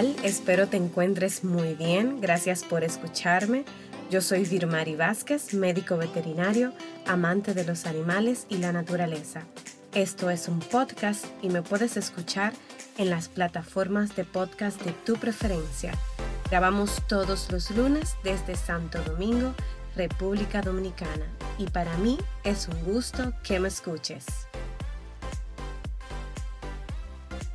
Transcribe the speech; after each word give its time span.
Hola, 0.00 0.08
¿qué 0.08 0.14
tal? 0.14 0.24
Espero 0.24 0.66
te 0.66 0.76
encuentres 0.78 1.44
muy 1.44 1.74
bien. 1.74 2.20
Gracias 2.20 2.64
por 2.64 2.84
escucharme. 2.84 3.64
Yo 4.10 4.22
soy 4.22 4.44
Virmari 4.44 4.96
Vázquez, 4.96 5.52
médico 5.52 5.98
veterinario, 5.98 6.72
amante 7.06 7.52
de 7.52 7.64
los 7.64 7.84
animales 7.86 8.46
y 8.48 8.56
la 8.58 8.72
naturaleza. 8.72 9.42
Esto 9.94 10.30
es 10.30 10.48
un 10.48 10.60
podcast 10.60 11.26
y 11.42 11.48
me 11.48 11.62
puedes 11.62 11.96
escuchar 11.96 12.54
en 12.96 13.10
las 13.10 13.28
plataformas 13.28 14.16
de 14.16 14.24
podcast 14.24 14.80
de 14.82 14.92
tu 14.92 15.16
preferencia. 15.16 15.92
Grabamos 16.50 17.02
todos 17.06 17.50
los 17.52 17.70
lunes 17.70 18.16
desde 18.24 18.56
Santo 18.56 19.02
Domingo, 19.02 19.54
República 19.96 20.62
Dominicana. 20.62 21.26
Y 21.58 21.66
para 21.66 21.94
mí 21.98 22.16
es 22.42 22.68
un 22.68 22.82
gusto 22.84 23.32
que 23.42 23.60
me 23.60 23.68
escuches. 23.68 24.49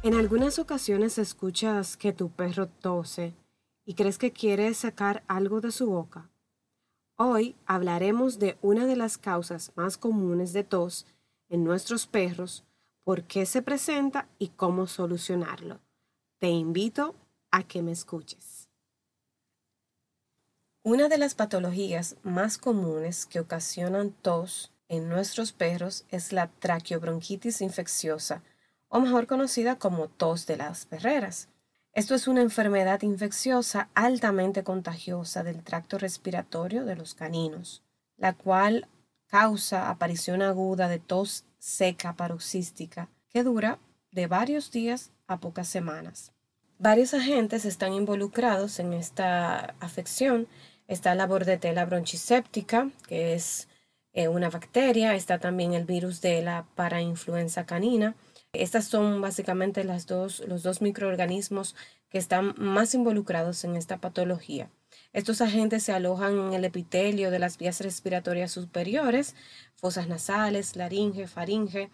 En 0.05 0.14
algunas 0.14 0.59
ocasiones 0.59 1.18
escuchas 1.18 1.98
que 1.98 2.14
tu 2.14 2.30
perro 2.30 2.68
tose 2.68 3.34
y 3.86 3.95
crees 3.95 4.20
que 4.20 4.31
quiere 4.31 4.72
sacar 4.76 5.23
algo 5.28 5.62
de 5.62 5.72
su 5.72 5.88
boca. 5.88 6.30
Hoy 7.16 7.55
hablaremos 7.66 8.38
de 8.38 8.55
una 8.62 8.86
de 8.86 8.95
las 8.95 9.18
causas 9.18 9.72
más 9.73 9.98
comunes 9.98 10.54
de 10.54 10.64
tos 10.64 11.08
en 11.50 11.64
nuestros 11.64 12.05
perros, 12.05 12.64
por 13.04 13.23
qué 13.23 13.48
se 13.48 13.64
presenta 13.64 14.28
y 14.38 14.50
cómo 14.50 14.86
solucionarlo. 14.86 15.80
Te 16.38 16.50
invito 16.50 17.16
a 17.50 17.64
que 17.64 17.81
me 17.81 17.92
escuches. 17.92 18.69
Una 20.84 21.09
de 21.09 21.17
las 21.17 21.34
patologías 21.34 22.16
más 22.22 22.59
comunes 22.59 23.25
que 23.25 23.40
ocasionan 23.40 24.12
tos 24.12 24.72
en 24.88 25.09
nuestros 25.09 25.52
perros 25.52 26.06
es 26.09 26.31
la 26.31 26.52
traqueobronquitis 26.59 27.62
infecciosa 27.62 28.44
o 28.95 29.01
mejor 29.01 29.27
conocida 29.27 29.77
como 29.77 30.07
tos 30.07 30.45
de 30.47 30.55
las 30.55 30.85
perreras. 30.85 31.49
Esto 31.91 32.15
es 32.15 32.29
una 32.29 32.41
enfermedad 32.41 33.01
infecciosa 33.01 33.89
altamente 33.93 34.63
contagiosa 34.63 35.43
del 35.43 35.63
tracto 35.63 35.97
respiratorio 35.97 36.85
de 36.85 36.95
los 36.95 37.13
caninos, 37.13 37.83
la 38.16 38.31
cual 38.31 38.88
causa 39.27 39.89
aparición 39.89 40.41
aguda 40.41 40.88
de 40.88 40.99
tos 40.99 41.43
seca 41.57 42.13
paroxística 42.13 43.09
que 43.27 43.43
dura 43.43 43.79
de 44.11 44.27
varios 44.27 44.71
días 44.71 45.11
a 45.27 45.41
pocas 45.41 45.67
semanas. 45.67 46.31
Varios 46.79 47.13
agentes 47.13 47.66
están 47.66 47.91
involucrados 47.91 48.79
en 48.79 48.93
esta 48.93 49.75
afección. 49.81 50.47
Está 50.88 51.16
la 51.16 51.27
bordetela 51.27 51.83
bronchiséptica, 51.83 52.91
que 53.09 53.33
es 53.33 53.67
eh, 54.13 54.29
una 54.29 54.49
bacteria. 54.49 55.16
Está 55.16 55.38
también 55.38 55.73
el 55.73 55.83
virus 55.83 56.21
de 56.21 56.41
la 56.41 56.66
parainfluenza 56.75 57.66
canina, 57.66 58.16
estas 58.61 58.86
son 58.86 59.22
básicamente 59.22 59.84
las 59.84 60.06
dos, 60.06 60.44
los 60.48 60.64
dos 60.64 60.81
microorganismos 60.81 61.75
que 62.09 62.17
están 62.17 62.53
más 62.58 62.94
involucrados 62.94 63.64
en 63.64 63.75
esta 63.75 63.97
patología. 63.97 64.70
Estos 65.14 65.42
agentes 65.42 65.84
se 65.84 65.94
alojan 65.94 66.38
en 66.38 66.53
el 66.53 66.66
epitelio 66.66 67.31
de 67.31 67.39
las 67.39 67.58
vías 67.58 67.80
respiratorias 67.81 68.52
superiores, 68.52 69.36
fosas 69.75 70.08
nasales, 70.08 70.75
laringe, 70.75 71.28
faringe. 71.28 71.89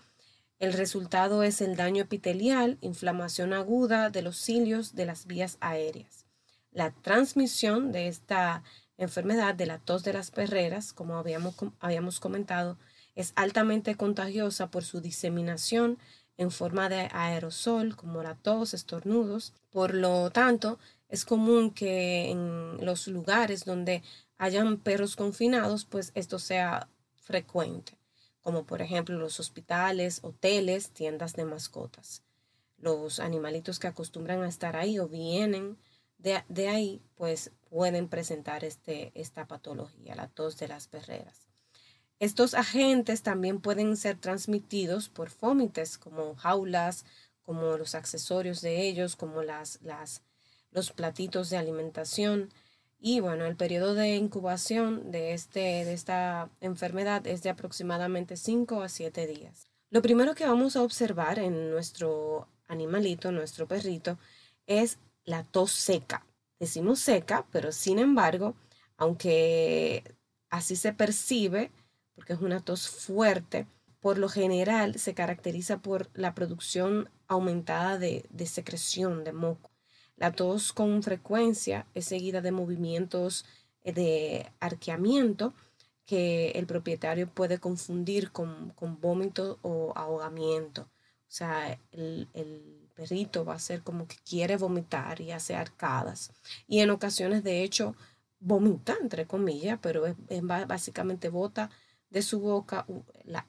El 0.60 0.74
resultado 0.74 1.44
es 1.44 1.62
el 1.62 1.76
daño 1.76 2.04
epitelial, 2.04 2.78
inflamación 2.82 3.54
aguda 3.54 4.10
de 4.10 4.22
los 4.22 4.38
cilios 4.38 4.96
de 4.96 5.06
las 5.06 5.26
vías 5.26 5.58
aéreas. 5.60 6.26
La 6.72 6.92
transmisión 6.92 7.92
de 7.92 8.08
esta 8.08 8.64
enfermedad 8.98 9.56
de 9.56 9.66
la 9.66 9.80
tos 9.80 10.04
de 10.04 10.14
las 10.14 10.32
perreras, 10.32 10.94
como 10.94 11.18
habíamos, 11.18 11.56
habíamos 11.80 12.20
comentado, 12.20 12.78
es 13.16 13.34
altamente 13.36 13.96
contagiosa 13.96 14.72
por 14.72 14.84
su 14.84 15.02
diseminación 15.02 15.98
en 16.42 16.50
forma 16.50 16.90
de 16.90 17.08
aerosol, 17.14 17.96
como 17.96 18.24
la 18.24 18.34
tos, 18.34 18.74
estornudos. 18.74 19.54
Por 19.70 19.94
lo 19.94 20.32
tanto, 20.32 20.80
es 21.08 21.24
común 21.24 21.70
que 21.70 22.32
en 22.32 22.84
los 22.84 23.08
lugares 23.08 23.64
donde 23.64 24.02
hayan 24.40 24.78
perros 24.78 25.16
confinados, 25.16 25.86
pues 25.86 26.12
esto 26.16 26.40
sea 26.40 26.90
frecuente, 27.16 27.96
como 28.42 28.64
por 28.64 28.82
ejemplo 28.82 29.20
los 29.20 29.40
hospitales, 29.40 30.22
hoteles, 30.24 30.90
tiendas 30.90 31.34
de 31.34 31.46
mascotas. 31.46 32.24
Los 32.80 33.20
animalitos 33.20 33.78
que 33.78 33.88
acostumbran 33.88 34.42
a 34.42 34.50
estar 34.50 34.76
ahí 34.76 34.98
o 34.98 35.08
vienen 35.08 35.78
de, 36.18 36.44
de 36.50 36.70
ahí, 36.70 37.04
pues 37.14 37.52
pueden 37.70 38.08
presentar 38.08 38.64
este, 38.64 39.12
esta 39.14 39.46
patología, 39.46 40.16
la 40.16 40.28
tos 40.28 40.58
de 40.58 40.70
las 40.70 40.88
perreras. 40.88 41.51
Estos 42.22 42.54
agentes 42.54 43.24
también 43.24 43.60
pueden 43.60 43.98
ser 43.98 44.16
transmitidos 44.16 45.10
por 45.10 45.32
fómites, 45.32 45.98
como 45.98 46.36
jaulas, 46.36 47.04
como 47.42 47.78
los 47.78 47.96
accesorios 47.96 48.62
de 48.62 48.88
ellos, 48.88 49.16
como 49.16 49.42
las, 49.42 49.80
las, 49.82 50.22
los 50.70 50.92
platitos 50.92 51.50
de 51.50 51.58
alimentación. 51.58 52.54
Y 53.00 53.22
bueno, 53.22 53.48
el 53.48 53.56
periodo 53.56 53.96
de 53.96 54.18
incubación 54.18 55.12
de, 55.12 55.34
este, 55.34 55.84
de 55.84 55.94
esta 55.94 56.52
enfermedad 56.60 57.26
es 57.26 57.42
de 57.42 57.50
aproximadamente 57.50 58.38
5 58.38 58.84
a 58.84 58.90
7 58.90 59.26
días. 59.26 59.66
Lo 59.90 60.04
primero 60.04 60.36
que 60.36 60.46
vamos 60.46 60.76
a 60.76 60.84
observar 60.84 61.40
en 61.40 61.72
nuestro 61.72 62.48
animalito, 62.68 63.32
nuestro 63.32 63.68
perrito, 63.68 64.20
es 64.68 65.00
la 65.26 65.44
tos 65.44 65.72
seca. 65.72 66.24
Decimos 66.60 67.00
seca, 67.00 67.48
pero 67.52 67.72
sin 67.72 67.98
embargo, 67.98 68.54
aunque 68.96 70.04
así 70.52 70.76
se 70.76 70.94
percibe, 70.94 71.72
porque 72.22 72.34
es 72.34 72.42
una 72.42 72.60
tos 72.60 72.88
fuerte, 72.88 73.66
por 74.00 74.20
lo 74.20 74.30
general 74.30 75.00
se 75.00 75.16
caracteriza 75.16 75.80
por 75.80 76.08
la 76.14 76.36
producción 76.36 77.10
aumentada 77.28 77.98
de, 77.98 78.30
secreción 78.46 79.24
de 79.24 79.34
moco. 79.34 79.72
La 80.18 80.32
tos 80.32 80.72
con 80.72 81.02
frecuencia 81.02 81.88
es 81.96 82.06
seguida 82.06 82.42
de 82.42 82.52
movimientos 82.52 83.44
eh, 83.84 83.92
de 83.94 84.52
arqueamiento 84.60 85.56
que 86.06 86.52
el 86.52 86.68
propietario 86.68 87.28
puede 87.28 87.58
confundir 87.58 88.32
con, 88.32 88.72
vómito 89.02 89.58
o 89.64 89.92
ahogamiento. 89.96 90.84
O 90.84 90.88
sea, 91.28 91.80
el, 91.92 92.28
perrito 92.94 93.46
va 93.46 93.56
a 93.56 93.60
ser 93.60 93.82
como 93.82 94.08
que 94.08 94.18
quiere 94.18 94.58
vomitar 94.58 95.22
y 95.22 95.32
hace 95.32 95.56
arcadas. 95.56 96.32
Y 96.68 96.82
en 96.82 96.92
ocasiones, 96.92 97.44
de 97.44 97.64
hecho, 97.64 97.96
vomita, 98.40 98.96
entre 99.02 99.26
comillas, 99.26 99.80
pero 99.82 100.06
es, 100.06 100.16
básicamente 100.68 101.30
bota 101.30 101.72
de 102.12 102.22
su 102.22 102.40
boca 102.40 102.86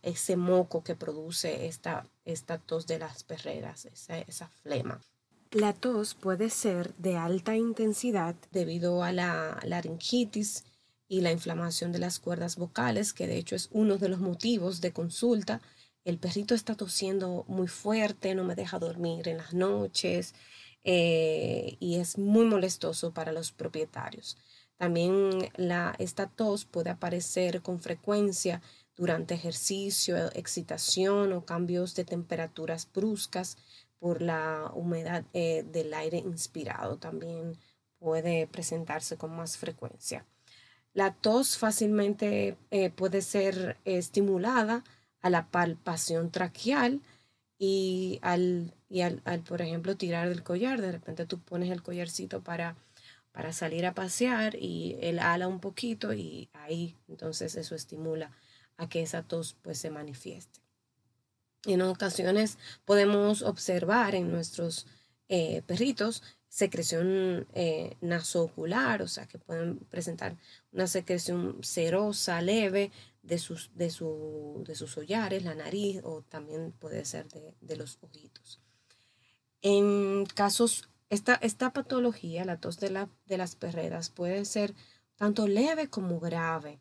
ese 0.02 0.36
moco 0.36 0.82
que 0.82 0.94
produce 0.94 1.66
esta, 1.66 2.06
esta 2.24 2.58
tos 2.58 2.86
de 2.86 2.98
las 2.98 3.24
perreras, 3.24 3.84
esa, 3.84 4.18
esa 4.18 4.48
flema. 4.62 5.00
La 5.50 5.74
tos 5.74 6.14
puede 6.14 6.48
ser 6.48 6.94
de 6.94 7.16
alta 7.16 7.56
intensidad 7.56 8.34
debido 8.52 9.02
a 9.02 9.12
la 9.12 9.60
laringitis 9.64 10.64
y 11.08 11.20
la 11.20 11.32
inflamación 11.32 11.92
de 11.92 11.98
las 11.98 12.18
cuerdas 12.18 12.56
vocales, 12.56 13.12
que 13.12 13.26
de 13.26 13.36
hecho 13.36 13.54
es 13.54 13.68
uno 13.72 13.98
de 13.98 14.08
los 14.08 14.20
motivos 14.20 14.80
de 14.80 14.92
consulta. 14.92 15.60
El 16.04 16.18
perrito 16.18 16.54
está 16.54 16.74
tosiendo 16.74 17.44
muy 17.48 17.68
fuerte, 17.68 18.34
no 18.34 18.44
me 18.44 18.54
deja 18.54 18.78
dormir 18.78 19.28
en 19.28 19.36
las 19.36 19.52
noches 19.52 20.34
eh, 20.84 21.76
y 21.80 21.96
es 21.96 22.16
muy 22.16 22.46
molestoso 22.46 23.12
para 23.12 23.32
los 23.32 23.52
propietarios. 23.52 24.38
También 24.82 25.48
la, 25.54 25.94
esta 26.00 26.26
tos 26.26 26.64
puede 26.64 26.90
aparecer 26.90 27.62
con 27.62 27.78
frecuencia 27.78 28.60
durante 28.96 29.34
ejercicio, 29.34 30.16
excitación 30.32 31.32
o 31.32 31.44
cambios 31.44 31.94
de 31.94 32.04
temperaturas 32.04 32.88
bruscas 32.92 33.58
por 34.00 34.22
la 34.22 34.72
humedad 34.74 35.24
eh, 35.34 35.64
del 35.70 35.94
aire 35.94 36.18
inspirado. 36.18 36.96
También 36.96 37.56
puede 38.00 38.48
presentarse 38.48 39.16
con 39.16 39.36
más 39.36 39.56
frecuencia. 39.56 40.26
La 40.94 41.14
tos 41.14 41.56
fácilmente 41.58 42.56
eh, 42.72 42.90
puede 42.90 43.22
ser 43.22 43.76
estimulada 43.84 44.82
a 45.20 45.30
la 45.30 45.46
palpación 45.48 46.32
traqueal 46.32 47.02
y, 47.56 48.18
al, 48.20 48.74
y 48.88 49.02
al, 49.02 49.20
por 49.46 49.62
ejemplo, 49.62 49.96
tirar 49.96 50.28
del 50.28 50.42
collar. 50.42 50.80
De 50.80 50.90
repente 50.90 51.24
tú 51.24 51.38
pones 51.38 51.70
el 51.70 51.84
collarcito 51.84 52.42
para 52.42 52.74
para 53.32 53.52
salir 53.52 53.86
a 53.86 53.94
pasear 53.94 54.54
y 54.54 54.96
él 55.00 55.18
ala 55.18 55.48
un 55.48 55.60
poquito 55.60 56.12
y 56.12 56.48
ahí 56.52 56.96
entonces 57.08 57.56
eso 57.56 57.74
estimula 57.74 58.30
a 58.76 58.88
que 58.88 59.02
esa 59.02 59.22
tos 59.22 59.56
pues 59.62 59.78
se 59.78 59.90
manifieste. 59.90 60.60
En 61.64 61.80
ocasiones 61.82 62.58
podemos 62.84 63.42
observar 63.42 64.14
en 64.14 64.30
nuestros 64.30 64.86
eh, 65.28 65.62
perritos 65.66 66.22
secreción 66.48 67.46
eh, 67.54 67.96
nasoocular, 68.02 69.00
o 69.00 69.08
sea 69.08 69.26
que 69.26 69.38
pueden 69.38 69.78
presentar 69.78 70.36
una 70.70 70.86
secreción 70.86 71.58
cerosa 71.62 72.42
leve 72.42 72.90
de 73.22 73.38
sus, 73.38 73.70
de, 73.74 73.88
su, 73.88 74.62
de 74.66 74.74
sus 74.74 74.98
hollares, 74.98 75.44
la 75.44 75.54
nariz 75.54 76.00
o 76.04 76.22
también 76.28 76.72
puede 76.72 77.06
ser 77.06 77.26
de, 77.28 77.54
de 77.62 77.76
los 77.76 77.96
ojitos. 78.02 78.60
En 79.62 80.26
casos 80.26 80.90
esta, 81.12 81.72
patología, 81.72 82.44
la 82.44 82.56
tos 82.56 82.78
de, 82.80 82.90
la, 82.90 83.08
de 83.26 83.36
las 83.36 83.54
perreras, 83.54 84.10
puede 84.10 84.44
ser 84.44 84.74
tanto 85.16 85.46
leve 85.46 85.88
como 85.88 86.18
grave. 86.20 86.80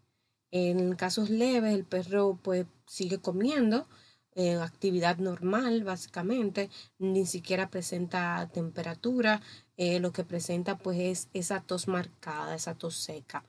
En 0.52 0.96
casos 0.96 1.30
leves, 1.30 1.74
el 1.74 1.86
perro 1.86 2.40
pues, 2.42 2.66
sigue 2.88 3.20
comiendo 3.20 3.88
eh, 4.34 4.56
actividad 4.56 5.18
normal, 5.18 5.84
básicamente, 5.84 6.70
ni 6.98 7.26
siquiera 7.26 7.70
presenta 7.70 8.50
temperatura, 8.54 9.42
eh, 9.76 10.00
lo 10.00 10.14
que 10.14 10.24
presenta 10.24 10.78
pues 10.78 11.00
es 11.00 11.30
esa 11.34 11.62
tos 11.62 11.88
marcada, 11.90 12.56
esa 12.56 12.76
tos 12.76 12.96
seca. 12.96 13.44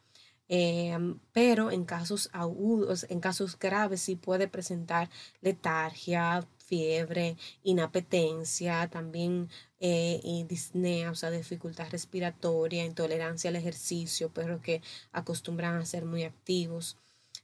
Em, 0.49 1.19
pero 1.33 1.71
en 1.71 1.85
casos 1.85 2.29
agudos, 2.33 3.07
en 3.09 3.21
casos 3.21 3.59
graves, 3.59 4.03
sí 4.03 4.17
puede 4.17 4.49
presentar 4.49 5.09
letargia, 5.41 6.47
fiebre, 6.73 7.37
inapetencia, 7.63 8.89
también 8.89 9.51
eh, 9.79 10.47
disnea, 10.49 11.11
o 11.11 11.15
sea, 11.15 11.31
dificultad 11.31 11.91
respiratoria, 11.91 12.87
intolerancia 12.87 13.51
al 13.51 13.57
ejercicio, 13.57 14.31
pero 14.33 14.63
que 14.63 14.81
acostumbran 15.13 15.75
a 15.77 15.85
ser 15.85 16.07
muy 16.07 16.23
activos. 16.23 16.97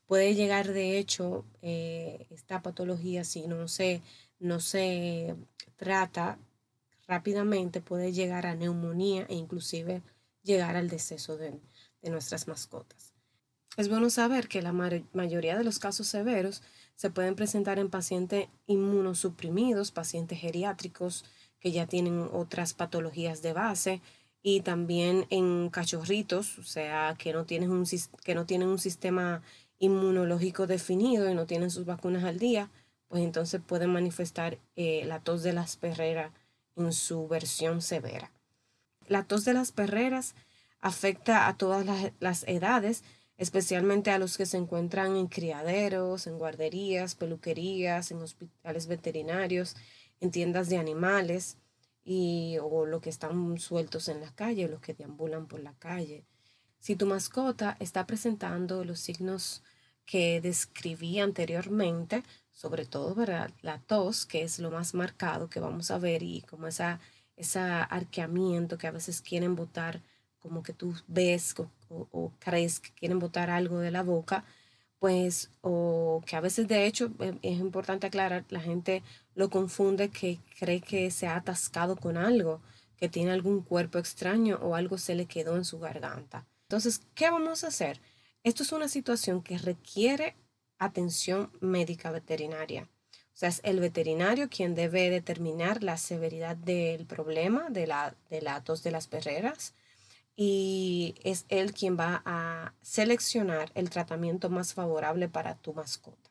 Puede 0.06 0.34
llegar, 0.34 0.72
de 0.72 0.98
hecho, 0.98 1.44
eh, 1.60 2.26
esta 2.30 2.62
patología, 2.62 3.22
si 3.22 3.46
no 3.46 3.68
se, 3.68 4.00
no 4.38 4.60
se 4.60 5.36
trata 5.76 6.38
rápidamente, 7.06 7.82
puede 7.82 8.12
llegar 8.12 8.46
a 8.46 8.54
neumonía 8.54 9.26
e 9.28 9.34
inclusive 9.34 10.00
llegar 10.42 10.74
al 10.76 10.88
deceso 10.88 11.36
de, 11.36 11.60
de 12.00 12.10
nuestras 12.10 12.48
mascotas. 12.48 13.07
Es 13.78 13.88
bueno 13.88 14.10
saber 14.10 14.48
que 14.48 14.60
la 14.60 14.72
mayoría 14.72 15.56
de 15.56 15.62
los 15.62 15.78
casos 15.78 16.08
severos 16.08 16.64
se 16.96 17.10
pueden 17.10 17.36
presentar 17.36 17.78
en 17.78 17.90
pacientes 17.90 18.48
inmunosuprimidos, 18.66 19.92
pacientes 19.92 20.40
geriátricos 20.40 21.24
que 21.60 21.70
ya 21.70 21.86
tienen 21.86 22.28
otras 22.32 22.74
patologías 22.74 23.40
de 23.40 23.52
base 23.52 24.02
y 24.42 24.62
también 24.62 25.26
en 25.30 25.70
cachorritos, 25.70 26.58
o 26.58 26.64
sea, 26.64 27.14
que 27.16 27.32
no 27.32 27.44
tienen 27.44 27.70
un, 27.70 27.86
que 28.24 28.34
no 28.34 28.46
tienen 28.46 28.66
un 28.66 28.80
sistema 28.80 29.42
inmunológico 29.78 30.66
definido 30.66 31.30
y 31.30 31.34
no 31.36 31.46
tienen 31.46 31.70
sus 31.70 31.84
vacunas 31.84 32.24
al 32.24 32.40
día, 32.40 32.70
pues 33.06 33.22
entonces 33.22 33.60
pueden 33.64 33.92
manifestar 33.92 34.58
eh, 34.74 35.04
la 35.06 35.20
tos 35.20 35.44
de 35.44 35.52
las 35.52 35.76
perreras 35.76 36.32
en 36.74 36.92
su 36.92 37.28
versión 37.28 37.80
severa. 37.80 38.32
La 39.06 39.22
tos 39.22 39.44
de 39.44 39.54
las 39.54 39.70
perreras 39.70 40.34
afecta 40.80 41.48
a 41.48 41.56
todas 41.56 41.86
las, 42.20 42.44
edades, 42.48 43.02
especialmente 43.38 44.10
a 44.10 44.18
los 44.18 44.36
que 44.36 44.46
se 44.46 44.58
encuentran 44.58 45.16
en 45.16 45.28
criaderos, 45.28 46.26
en 46.26 46.38
guarderías, 46.38 47.14
peluquerías, 47.14 48.10
en 48.10 48.18
hospitales 48.18 48.88
veterinarios, 48.88 49.76
en 50.20 50.30
tiendas 50.30 50.68
de 50.68 50.76
animales 50.78 51.56
y 52.04 52.58
o 52.60 52.84
los 52.84 53.00
que 53.00 53.10
están 53.10 53.58
sueltos 53.58 54.08
en 54.08 54.20
la 54.20 54.32
calle, 54.32 54.68
los 54.68 54.80
que 54.80 54.94
deambulan 54.94 55.46
por 55.46 55.60
la 55.60 55.74
calle. 55.74 56.24
Si 56.80 56.96
tu 56.96 57.06
mascota 57.06 57.76
está 57.80 58.06
presentando 58.06 58.84
los 58.84 59.00
signos 59.00 59.62
que 60.04 60.40
describí 60.40 61.20
anteriormente, 61.20 62.24
sobre 62.52 62.86
todo 62.86 63.14
¿verdad? 63.14 63.52
la 63.62 63.78
tos, 63.80 64.26
que 64.26 64.42
es 64.42 64.58
lo 64.58 64.70
más 64.70 64.94
marcado 64.94 65.48
que 65.48 65.60
vamos 65.60 65.90
a 65.90 65.98
ver, 65.98 66.22
y 66.22 66.42
como 66.42 66.66
esa, 66.66 66.98
ese 67.36 67.60
arqueamiento 67.60 68.78
que 68.78 68.86
a 68.88 68.92
veces 68.92 69.20
quieren 69.20 69.54
botar, 69.54 70.02
como 70.40 70.62
que 70.62 70.72
tú 70.72 70.94
ves 71.06 71.54
o, 71.90 72.32
crees 72.38 72.80
que 72.80 72.90
quieren 72.92 73.18
botar 73.18 73.50
algo 73.50 73.78
de 73.78 73.90
la 73.90 74.02
boca, 74.02 74.44
pues, 74.98 75.50
o 75.60 76.22
que 76.26 76.36
a 76.36 76.40
veces 76.40 76.68
de 76.68 76.86
hecho 76.86 77.12
eh, 77.20 77.38
es 77.42 77.58
importante 77.58 78.06
aclarar, 78.06 78.44
la 78.50 78.60
gente 78.60 79.02
lo 79.34 79.50
confunde 79.50 80.10
que 80.10 80.38
cree 80.58 80.80
que 80.80 81.10
se 81.10 81.26
ha 81.26 81.36
atascado 81.36 81.96
con 81.96 82.16
algo, 82.16 82.60
que 82.96 83.08
tiene 83.08 83.30
algún 83.30 83.62
cuerpo 83.62 83.98
extraño 83.98 84.58
o 84.62 84.74
algo 84.74 84.98
se 84.98 85.14
le 85.14 85.26
quedó 85.26 85.56
en 85.56 85.64
su 85.64 85.78
garganta. 85.78 86.46
Entonces, 86.62 87.02
¿qué 87.14 87.30
vamos 87.30 87.64
a 87.64 87.68
hacer? 87.68 88.00
Esto 88.42 88.62
es 88.62 88.72
una 88.72 88.88
situación 88.88 89.42
que 89.42 89.58
requiere 89.58 90.36
atención 90.78 91.50
médica 91.60 92.10
veterinaria. 92.10 92.88
O 93.12 93.40
sea, 93.40 93.48
es 93.50 93.60
el 93.62 93.78
veterinario 93.78 94.48
quien 94.48 94.74
debe 94.74 95.10
determinar 95.10 95.84
la 95.84 95.96
severidad 95.96 96.56
del 96.56 97.06
problema 97.06 97.70
de 97.70 97.86
la, 97.86 98.16
de 98.30 98.42
la 98.42 98.64
tos 98.64 98.82
de 98.82 98.90
las 98.90 99.06
perreras 99.06 99.74
y 100.38 101.16
es 101.22 101.44
él 101.50 101.74
quien 101.74 101.98
va 101.98 102.22
a 102.24 102.72
seleccionar 102.80 103.70
el 103.74 103.90
tratamiento 103.90 104.48
más 104.48 104.72
favorable 104.72 105.28
para 105.28 105.56
tu 105.56 105.74
mascota. 105.74 106.30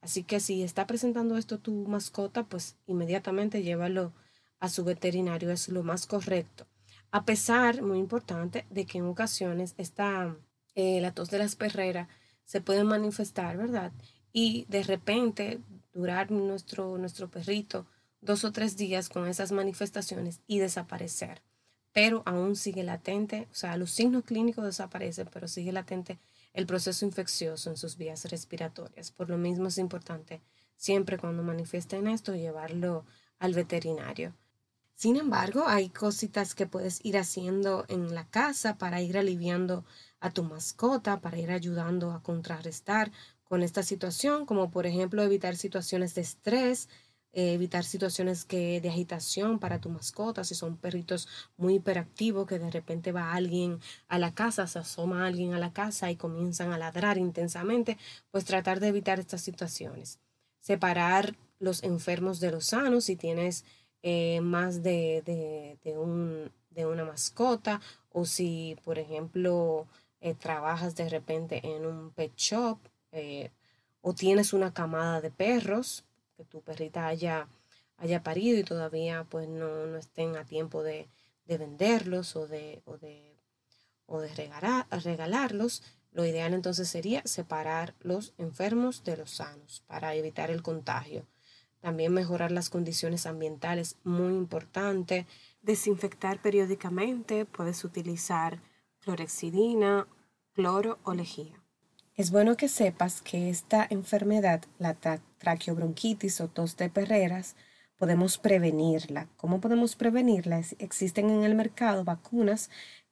Así 0.00 0.22
que 0.22 0.38
si 0.38 0.62
está 0.62 0.86
presentando 0.86 1.36
esto 1.36 1.58
tu 1.58 1.72
mascota, 1.88 2.44
pues 2.44 2.76
inmediatamente 2.86 3.62
llévalo 3.64 4.12
a 4.60 4.68
su 4.68 4.84
veterinario, 4.84 5.50
es 5.50 5.68
lo 5.68 5.82
más 5.82 6.06
correcto 6.06 6.66
a 7.10 7.24
pesar, 7.24 7.82
muy 7.82 7.98
importante, 7.98 8.66
de 8.70 8.84
que 8.84 8.98
en 8.98 9.06
ocasiones 9.06 9.74
esta, 9.78 10.36
eh, 10.74 11.00
la 11.00 11.12
tos 11.12 11.30
de 11.30 11.38
las 11.38 11.56
perreras 11.56 12.08
se 12.44 12.60
puede 12.60 12.84
manifestar, 12.84 13.56
¿verdad? 13.56 13.92
Y 14.32 14.66
de 14.68 14.82
repente 14.82 15.60
durar 15.92 16.30
nuestro, 16.30 16.98
nuestro 16.98 17.30
perrito 17.30 17.86
dos 18.20 18.44
o 18.44 18.52
tres 18.52 18.76
días 18.76 19.08
con 19.08 19.26
esas 19.26 19.52
manifestaciones 19.52 20.40
y 20.46 20.58
desaparecer. 20.58 21.42
Pero 21.92 22.22
aún 22.26 22.56
sigue 22.56 22.84
latente, 22.84 23.48
o 23.50 23.54
sea, 23.54 23.76
los 23.76 23.90
signos 23.90 24.24
clínicos 24.24 24.64
desaparecen, 24.64 25.28
pero 25.32 25.48
sigue 25.48 25.72
latente 25.72 26.18
el 26.52 26.66
proceso 26.66 27.04
infeccioso 27.04 27.70
en 27.70 27.76
sus 27.76 27.96
vías 27.96 28.24
respiratorias. 28.30 29.10
Por 29.10 29.30
lo 29.30 29.38
mismo 29.38 29.68
es 29.68 29.78
importante 29.78 30.40
siempre 30.76 31.18
cuando 31.18 31.42
manifiesten 31.42 32.06
esto 32.06 32.34
llevarlo 32.34 33.04
al 33.38 33.54
veterinario. 33.54 34.34
Sin 34.94 35.16
embargo, 35.16 35.64
hay 35.68 35.90
cositas 35.90 36.56
que 36.56 36.66
puedes 36.66 37.04
ir 37.04 37.18
haciendo 37.18 37.84
en 37.86 38.14
la 38.14 38.26
casa 38.28 38.78
para 38.78 39.00
ir 39.00 39.16
aliviando 39.16 39.84
a 40.18 40.30
tu 40.30 40.42
mascota, 40.42 41.20
para 41.20 41.38
ir 41.38 41.52
ayudando 41.52 42.10
a 42.10 42.22
contrarrestar 42.22 43.12
con 43.44 43.62
esta 43.62 43.84
situación, 43.84 44.44
como 44.44 44.70
por 44.70 44.86
ejemplo 44.86 45.22
evitar 45.22 45.56
situaciones 45.56 46.16
de 46.16 46.22
estrés, 46.22 46.88
eh, 47.32 47.52
evitar 47.52 47.84
situaciones 47.84 48.44
que, 48.46 48.80
de 48.80 48.88
agitación 48.88 49.58
para 49.58 49.80
tu 49.80 49.90
mascota, 49.90 50.44
si 50.44 50.54
son 50.54 50.78
perritos 50.78 51.28
muy 51.58 51.74
hiperactivos 51.74 52.46
que 52.46 52.58
de 52.58 52.70
repente 52.70 53.12
va 53.12 53.34
alguien 53.34 53.80
a 54.08 54.18
la 54.18 54.34
casa, 54.34 54.66
se 54.66 54.78
asoma 54.78 55.26
alguien 55.26 55.52
a 55.52 55.58
la 55.58 55.72
casa 55.72 56.10
y 56.10 56.16
comienzan 56.16 56.72
a 56.72 56.78
ladrar 56.78 57.18
intensamente, 57.18 57.98
pues 58.30 58.46
tratar 58.46 58.80
de 58.80 58.88
evitar 58.88 59.20
estas 59.20 59.42
situaciones. 59.42 60.20
Separar 60.60 61.36
los 61.58 61.82
enfermos 61.82 62.40
de 62.40 62.50
los 62.50 62.66
sanos 62.66 63.04
si 63.04 63.16
tienes 63.16 63.64
eh, 64.02 64.40
más 64.40 64.82
de, 64.82 65.22
de, 65.84 65.98
un, 65.98 66.50
de, 66.70 66.86
una 66.86 67.04
mascota 67.04 67.80
o 68.10 68.24
si, 68.24 68.76
por 68.84 68.98
ejemplo, 68.98 69.86
eh, 70.20 70.34
trabajas 70.34 70.94
de 70.96 71.08
repente 71.10 71.60
en 71.62 71.84
un 71.84 72.10
pet 72.10 72.34
shop 72.36 72.78
o 74.00 74.14
tienes 74.14 74.52
una 74.52 74.72
camada 74.72 75.20
de 75.20 75.30
perros 75.30 76.04
que 76.38 76.44
tu 76.44 76.62
perrita 76.62 77.08
haya, 77.08 77.48
haya 77.96 78.22
parido 78.22 78.60
y 78.60 78.62
todavía 78.62 79.26
pues 79.28 79.48
no, 79.48 79.86
no 79.86 79.98
estén 79.98 80.36
a 80.36 80.44
tiempo 80.44 80.84
de, 80.84 81.08
de 81.46 81.58
venderlos 81.58 82.36
o 82.36 82.46
de, 82.46 82.80
o 82.84 82.96
de, 82.96 83.34
o 84.06 84.20
de 84.20 84.32
regalar, 84.34 84.86
regalarlos. 85.02 85.82
Lo 86.12 86.24
ideal 86.24 86.54
entonces 86.54 86.88
sería 86.88 87.22
separar 87.24 87.94
los 88.00 88.34
enfermos 88.38 89.02
de 89.02 89.16
los 89.16 89.32
sanos 89.32 89.82
para 89.88 90.14
evitar 90.14 90.52
el 90.52 90.62
contagio. 90.62 91.26
También 91.80 92.14
mejorar 92.14 92.52
las 92.52 92.70
condiciones 92.70 93.26
ambientales, 93.26 93.96
muy 94.04 94.34
importante. 94.34 95.26
Desinfectar 95.62 96.40
periódicamente, 96.40 97.46
puedes 97.46 97.84
utilizar 97.84 98.60
clorexidina, 99.00 100.06
cloro 100.52 100.98
o 101.02 101.14
lejía. 101.14 101.60
Es 102.18 102.32
bueno 102.32 102.56
que 102.56 102.66
sepas 102.66 103.22
que 103.22 103.48
esta 103.48 103.86
enfermedad, 103.88 104.62
la 104.80 104.94
traqueobronquitis 105.38 106.40
o 106.40 106.48
tos 106.48 106.76
de 106.76 106.90
perreras, 106.90 107.54
podemos 107.96 108.38
prevenirla. 108.38 109.28
¿Cómo 109.36 109.60
podemos 109.60 109.94
prevenirla? 109.94 110.60
Existen 110.80 111.30
en 111.30 111.44
el 111.44 111.54
mercado 111.54 112.02
vacunas 112.02 112.70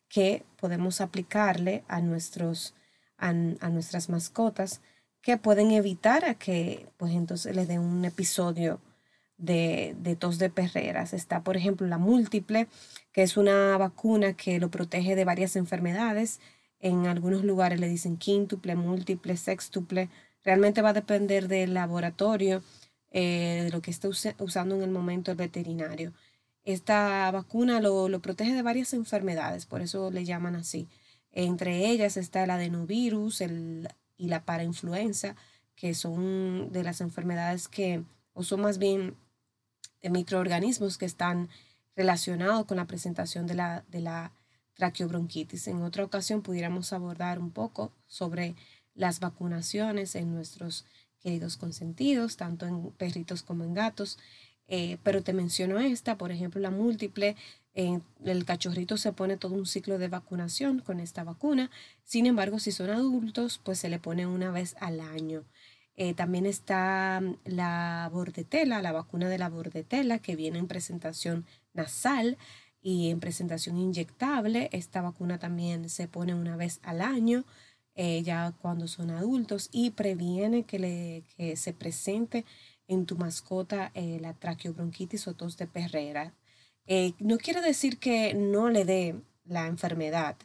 que 0.09 0.43
podemos 0.57 1.01
aplicarle 1.01 1.85
a, 1.87 2.01
nuestros, 2.01 2.75
a 3.17 3.33
nuestras 3.33 4.09
mascotas 4.09 4.81
que 5.23 5.37
pueden 5.37 5.71
evitar 5.71 6.25
a 6.25 6.35
que 6.35 6.89
pues 6.97 7.13
entonces 7.13 7.55
les 7.55 7.69
den 7.69 7.83
un 7.83 8.05
episodio 8.05 8.81
de, 9.37 9.95
de, 10.01 10.17
tos 10.17 10.41
de 10.41 10.51
perreras. 10.51 11.13
Está, 11.13 11.45
por 11.45 11.57
ejemplo, 11.57 11.87
la 11.87 11.99
múltiple, 11.99 12.67
que 13.13 13.23
es 13.23 13.37
una 13.37 13.79
vacuna 13.79 14.33
que 14.33 14.59
lo 14.59 14.69
protege 14.69 15.15
de 15.15 15.25
varias 15.25 15.55
enfermedades. 15.55 16.41
En 16.81 17.07
algunos 17.07 17.45
lugares 17.45 17.81
le 17.81 17.89
dicen 17.89 18.17
quíntuple, 18.17 18.77
múltiple, 18.77 19.37
sextuple. 19.37 20.11
Realmente 20.45 20.83
va 20.83 20.91
a 20.91 20.95
depender 20.95 21.49
del 21.49 21.75
laboratorio, 21.75 22.63
eh, 23.11 23.63
de 23.65 23.71
lo 23.71 23.81
que 23.83 23.91
esté 23.91 24.09
usando 24.39 24.75
en 24.75 24.83
el 24.83 24.91
momento 24.91 25.31
el 25.31 25.37
veterinario. 25.37 26.13
Esta 26.65 27.31
vacuna 27.31 27.81
lo, 27.81 28.21
protege 28.21 28.53
de 28.53 28.63
varias 28.63 28.93
enfermedades, 28.93 29.67
por 29.67 29.81
eso 29.83 30.11
le 30.11 30.25
llaman 30.25 30.57
así. 30.57 30.89
Entre 31.33 31.89
ellas 31.89 32.17
está 32.17 32.45
el 32.45 32.51
adenovirus, 32.51 33.41
el 33.41 33.89
y 34.17 34.29
la 34.29 34.45
parainfluenza, 34.45 35.37
que 35.75 35.95
son 35.95 36.73
de 36.73 36.83
las 36.83 37.01
enfermedades 37.01 37.69
que, 37.69 38.03
o 38.33 38.43
son 38.43 38.63
más 38.63 38.79
bien 38.79 39.17
de 40.03 40.11
microorganismos 40.11 40.99
que 40.99 41.05
están 41.05 41.49
relacionados 41.95 42.67
con 42.67 42.77
la 42.77 42.87
presentación 42.87 43.47
de 43.47 43.55
la, 43.55 43.85
de 43.89 44.01
la 44.01 44.33
traqueobronquitis. 44.77 45.67
En 45.69 45.83
otra 45.83 46.05
ocasión 46.05 46.43
pudiéramos 46.43 46.93
abordar 46.93 47.39
un 47.39 47.51
poco 47.51 47.93
sobre 48.07 48.55
las 48.95 49.21
vacunaciones 49.21 50.15
en 50.15 50.33
nuestros 50.35 50.85
queridos 51.21 51.57
consentidos, 51.57 52.37
tanto 52.37 52.67
en 52.67 52.91
perritos 52.93 53.43
como 53.43 53.65
en 53.65 53.75
gatos. 53.75 54.19
Eh, 54.69 54.99
pero 55.03 55.23
te 55.23 55.33
menciono 55.33 55.79
esta, 55.79 56.17
por 56.17 56.31
ejemplo, 56.31 56.61
la 56.61 56.71
múltiple. 56.71 57.37
el 57.75 58.45
cachorrito 58.47 58.97
se 58.97 59.13
pone 59.13 59.37
todo 59.37 59.55
un 59.55 59.67
ciclo 59.67 59.99
de 59.99 60.09
vacunación 60.09 60.81
con 60.81 61.01
esta 61.01 61.25
vacuna. 61.25 61.71
Sin 62.05 62.27
embargo, 62.27 62.59
si 62.59 62.73
son 62.73 62.91
adultos, 62.91 63.61
pues 63.63 63.79
se 63.79 63.89
le 63.89 63.99
pone 63.99 64.27
una 64.27 64.51
vez 64.51 64.77
al 64.81 65.01
año. 65.01 65.45
Eh, 65.97 66.15
también 66.15 66.47
está 66.47 67.23
la 67.45 68.09
bordetela, 68.13 68.83
la 68.83 68.93
vacuna 68.93 69.29
de 69.29 69.39
la 69.39 69.49
bordetela, 69.49 70.19
que 70.19 70.37
viene 70.37 70.59
en 70.59 70.67
presentación 70.67 71.47
nasal 71.75 72.37
y 72.81 73.11
en 73.11 73.21
presentación 73.21 73.79
inyectable. 73.79 74.69
Esta 74.73 75.03
vacuna 75.03 75.39
también 75.39 75.89
se 75.89 76.09
pone 76.09 76.35
una 76.35 76.57
vez 76.57 76.81
al 76.83 77.01
año. 77.01 77.45
Eh, 77.99 78.23
ya 78.23 78.53
cuando 78.61 78.89
son 78.89 79.11
adultos 79.11 79.71
y 79.73 79.91
previene 79.91 80.65
que, 80.65 80.79
le, 80.79 81.25
que 81.35 81.57
se 81.57 81.73
presente 81.73 82.45
en 82.89 83.07
tu 83.07 83.17
mascota 83.17 83.91
eh, 83.95 84.19
la 84.21 84.35
traqueobronquitis 84.35 85.27
o 85.29 85.35
tos 85.35 85.57
de 85.57 85.67
perrera. 85.67 86.35
Eh, 86.87 87.15
no 87.19 87.39
quiere 87.39 87.61
decir 87.61 87.99
que 87.99 88.35
no 88.35 88.69
le 88.71 88.85
dé 88.85 89.21
la 89.45 89.67
enfermedad. 89.67 90.37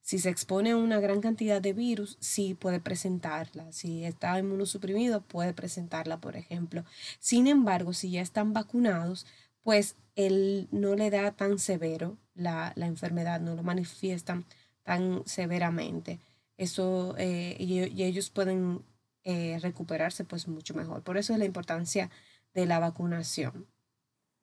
Si 0.00 0.18
se 0.18 0.28
expone 0.28 0.72
a 0.72 0.76
una 0.76 1.00
gran 1.00 1.20
cantidad 1.20 1.62
de 1.62 1.72
virus, 1.72 2.18
sí 2.20 2.54
puede 2.54 2.80
presentarla. 2.80 3.72
Si 3.72 4.04
está 4.04 4.38
inmunosuprimido, 4.38 5.22
puede 5.22 5.54
presentarla, 5.54 6.20
por 6.20 6.36
ejemplo. 6.36 6.84
Sin 7.20 7.46
embargo, 7.46 7.92
si 7.94 8.10
ya 8.10 8.20
están 8.20 8.52
vacunados, 8.52 9.26
pues 9.64 9.96
él 10.14 10.68
no 10.70 10.94
le 10.94 11.10
da 11.10 11.32
tan 11.32 11.58
severo 11.58 12.16
la, 12.34 12.72
la 12.76 12.86
enfermedad, 12.86 13.40
no 13.40 13.56
lo 13.56 13.64
manifiestan 13.64 14.44
tan 14.84 15.22
severamente. 15.26 16.20
Eso, 16.56 17.16
eh, 17.18 17.56
y 17.58 18.02
ellos 18.04 18.30
pueden 18.30 18.84
eh, 19.24 19.58
recuperarse 19.60 20.24
pues 20.24 20.46
mucho 20.46 20.74
mejor. 20.74 21.02
Por 21.02 21.16
eso 21.16 21.32
es 21.32 21.38
la 21.38 21.46
importancia 21.46 22.10
de 22.52 22.66
la 22.66 22.78
vacunación. 22.78 23.66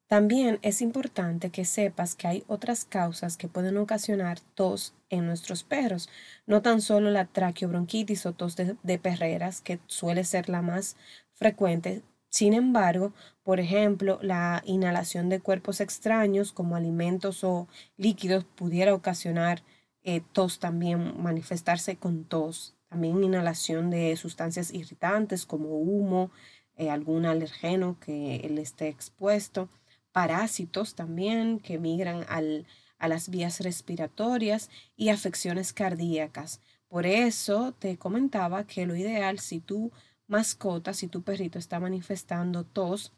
También 0.08 0.60
es 0.62 0.82
importante 0.82 1.52
que 1.52 1.64
sepas 1.64 2.16
que 2.16 2.28
hay 2.28 2.44
otras 2.48 2.84
causas 2.84 3.38
que 3.38 3.48
pueden 3.48 3.78
ocasionar 3.78 4.42
tos 4.56 4.94
en 5.10 5.26
nuestros 5.26 5.64
perros, 5.64 6.10
no 6.46 6.62
tan 6.62 6.82
solo 6.82 7.12
la 7.12 7.26
traqueobronquitis 7.28 8.26
o 8.26 8.34
tos 8.34 8.58
de, 8.58 8.76
de 8.84 9.00
perreras, 9.00 9.62
que 9.62 9.80
suele 9.88 10.26
ser 10.26 10.50
la 10.50 10.62
más 10.62 10.98
frecuente, 11.34 12.02
sin 12.32 12.54
embargo, 12.54 13.14
por 13.44 13.60
ejemplo, 13.60 14.18
la 14.24 14.64
inhalación 14.66 15.30
de 15.30 15.42
cuerpos 15.42 15.82
extraños 15.82 16.54
como 16.54 16.76
alimentos 16.76 17.44
o 17.44 17.68
líquidos 17.98 18.46
pudiera 18.46 18.96
ocasionar 18.96 19.64
eh, 20.04 20.22
tos 20.32 20.60
también, 20.60 21.22
manifestarse 21.22 21.98
con 21.98 22.24
tos 22.26 22.76
también 22.92 23.24
inhalación 23.24 23.90
de 23.90 24.18
sustancias 24.18 24.74
irritantes 24.74 25.46
como 25.46 25.78
humo, 25.78 26.30
eh, 26.76 26.90
algún 26.90 27.26
alergeno 27.26 27.98
que 28.02 28.38
él 28.38 28.58
esté 28.58 28.90
expuesto, 28.90 29.70
parásitos 30.12 30.94
también 30.94 31.60
que 31.60 31.80
migran 31.80 32.26
al, 32.28 32.66
a 32.98 33.08
las 33.08 33.30
vías 33.30 33.62
respiratorias 33.62 34.70
y 34.98 35.08
afecciones 35.08 35.72
cardíacas. 35.72 36.60
Por 36.90 37.06
eso 37.06 37.74
te 37.80 37.98
comentaba 37.98 38.68
que 38.68 38.86
lo 38.86 38.98
ideal 38.98 39.40
si 39.40 39.62
tu 39.62 39.94
mascota, 40.32 40.94
si 40.94 41.08
tu 41.08 41.22
perrito 41.24 41.60
está 41.60 41.80
manifestando 41.80 42.64
tos, 42.64 43.12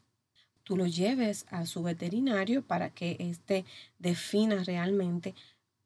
tú 0.64 0.76
lo 0.76 0.86
lleves 0.86 1.46
a 1.50 1.64
su 1.64 1.82
veterinario 1.82 2.62
para 2.62 2.90
que 2.90 3.16
éste 3.20 3.64
defina 3.98 4.64
realmente 4.64 5.34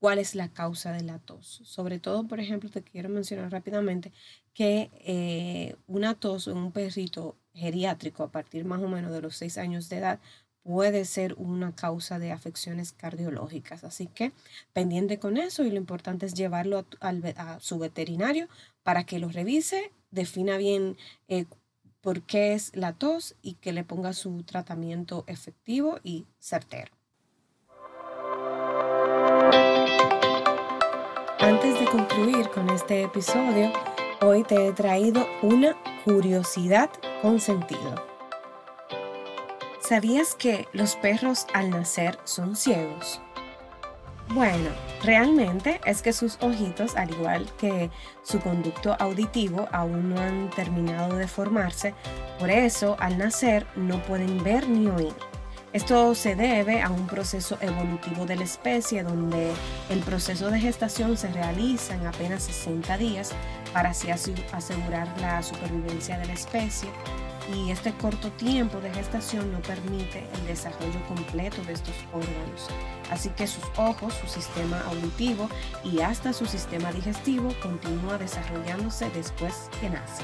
cuál 0.01 0.19
es 0.19 0.35
la 0.35 0.49
causa 0.49 0.93
de 0.93 1.03
la 1.03 1.19
tos. 1.19 1.61
Sobre 1.65 1.99
todo, 1.99 2.27
por 2.27 2.41
ejemplo, 2.41 2.71
te 2.71 2.83
quiero 2.83 3.09
mencionar 3.09 3.53
rápidamente 3.53 4.13
que 4.55 4.91
eh, 5.05 5.77
una 5.87 6.15
tos 6.15 6.49
en 6.49 6.57
un 6.57 6.73
perrito 6.73 7.37
geriátrico 7.53 8.23
a 8.23 8.31
partir 8.31 8.65
más 8.65 8.81
o 8.83 8.89
menos 8.89 9.13
de 9.13 9.21
los 9.21 9.37
6 9.37 9.59
años 9.59 9.89
de 9.89 9.99
edad 9.99 10.21
puede 10.63 11.05
ser 11.05 11.35
una 11.39 11.75
causa 11.75 12.19
de 12.19 12.33
afecciones 12.33 12.93
cardiológicas. 12.93 13.85
Así 13.85 14.07
que 14.07 14.33
pendiente 14.73 15.19
con 15.19 15.37
eso 15.37 15.65
y 15.65 15.71
lo 15.71 15.77
importante 15.77 16.27
es 16.27 16.35
llevarlo 16.35 16.87
a, 17.01 17.61
su 17.61 17.79
veterinario 17.79 18.49
para 18.83 19.05
que 19.05 19.19
lo 19.19 19.29
revise, 19.29 19.93
defina 20.11 20.57
bien 20.57 20.97
eh, 21.29 21.47
por 22.01 22.23
qué 22.23 22.55
es 22.55 22.75
la 22.75 22.93
tos 22.93 23.37
y 23.43 23.55
que 23.55 23.73
le 23.73 23.85
ponga 23.85 24.13
su 24.13 24.43
tratamiento 24.43 25.25
efectivo 25.27 25.99
y 26.03 26.27
certero. 26.39 26.93
Antes 31.41 31.79
de 31.81 31.87
concluir 31.87 32.49
con 32.51 32.71
este 32.71 33.03
episodio, 33.03 33.73
hoy 34.21 34.43
te 34.45 34.69
he 34.69 34.73
traído 34.73 35.27
una 35.43 35.77
curiosidad 36.05 36.91
con 37.23 37.41
sentido. 37.41 37.95
¿Sabías 39.81 40.35
que 40.35 40.67
los 40.73 40.97
perros 40.97 41.47
al 41.55 41.71
nacer 41.71 42.19
son 42.25 42.57
ciegos? 42.57 43.23
Bueno, 44.31 44.69
realmente 45.03 45.81
es 45.87 46.03
que 46.03 46.13
sus 46.13 46.37
ojitos, 46.43 46.97
al 46.97 47.11
igual 47.11 47.47
que 47.57 47.91
su 48.23 48.41
conducto 48.41 48.95
auditivo, 48.99 49.69
aún 49.73 50.11
no 50.11 50.21
han 50.21 50.51
terminado 50.51 51.17
de 51.17 51.27
formarse, 51.27 51.95
por 52.39 52.51
eso 52.51 52.97
al 53.01 53.17
nacer 53.17 53.67
no 53.75 54.03
pueden 54.03 54.43
ver 54.45 54.69
ni 54.69 54.87
oír. 54.87 55.15
Esto 55.73 56.15
se 56.15 56.35
debe 56.35 56.83
a 56.83 56.91
un 56.91 57.07
proceso 57.07 57.59
evolutivo 57.61 58.27
de 58.27 58.37
la 58.37 58.45
especie 58.45 59.03
donde 59.03 59.53
el 59.91 60.01
proceso 60.01 60.51
de 60.51 60.61
gestación 60.61 61.17
se 61.17 61.29
realiza 61.29 61.95
en 61.95 62.07
apenas 62.07 62.43
60 62.45 62.99
días 62.99 63.33
para 63.73 63.91
así 63.91 64.11
asegurar 64.11 65.09
la 65.21 65.43
supervivencia 65.43 66.19
de 66.19 66.27
la 66.27 66.33
especie 66.33 66.89
y 67.55 67.71
este 67.71 67.93
corto 67.93 68.31
tiempo 68.33 68.81
de 68.81 68.91
gestación 68.91 69.53
no 69.53 69.61
permite 69.61 70.27
el 70.35 70.47
desarrollo 70.47 71.03
completo 71.07 71.63
de 71.65 71.73
estos 71.73 71.95
órganos. 72.13 72.69
Así 73.11 73.31
que 73.31 73.47
sus 73.47 73.65
ojos, 73.77 74.15
su 74.15 74.27
sistema 74.27 74.81
auditivo 74.89 75.49
y 75.85 76.01
hasta 76.01 76.33
su 76.33 76.47
sistema 76.47 76.93
digestivo 76.93 77.55
continúa 77.63 78.19
desarrollándose 78.19 79.11
después 79.11 79.71
que 79.81 79.91
nace. 79.91 80.23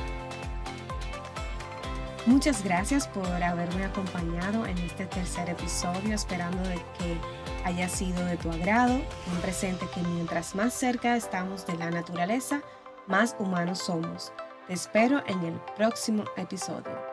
Muchas 2.26 2.64
gracias 2.64 3.06
por 3.06 3.26
haberme 3.26 3.84
acompañado 3.84 4.64
en 4.64 4.78
este 4.78 5.04
tercer 5.06 5.50
episodio, 5.50 6.14
esperando 6.14 6.62
que 6.98 7.18
haya 7.64 7.86
sido 7.88 8.24
de 8.24 8.38
tu 8.38 8.50
agrado. 8.50 8.94
Ten 8.94 9.40
presente 9.42 9.86
que 9.94 10.00
mientras 10.00 10.54
más 10.54 10.72
cerca 10.72 11.16
estamos 11.16 11.66
de 11.66 11.76
la 11.76 11.90
naturaleza, 11.90 12.62
más 13.06 13.36
humanos 13.38 13.80
somos. 13.80 14.32
Te 14.66 14.72
espero 14.72 15.22
en 15.26 15.44
el 15.44 15.60
próximo 15.76 16.24
episodio. 16.38 17.03